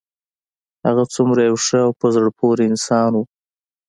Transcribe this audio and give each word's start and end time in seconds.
هغه 0.85 1.03
څومره 1.13 1.39
یو 1.49 1.57
ښه 1.65 1.79
او 1.85 1.91
په 1.99 2.07
زړه 2.15 2.29
پورې 2.39 2.63
انسان 2.71 3.11
و 3.15 3.21